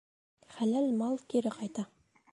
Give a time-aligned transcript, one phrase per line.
[0.55, 1.89] Хәләл мал кире ҡайта.